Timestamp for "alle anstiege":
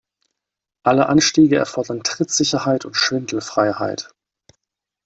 0.83-1.57